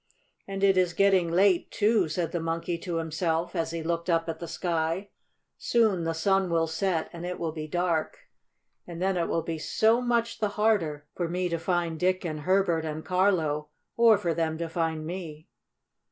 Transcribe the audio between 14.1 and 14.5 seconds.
for